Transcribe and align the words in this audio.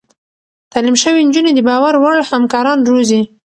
تعليم 0.71 0.95
شوې 1.03 1.21
نجونې 1.27 1.51
د 1.55 1.59
باور 1.67 1.93
وړ 1.97 2.17
همکاران 2.31 2.79
روزي. 2.89 3.21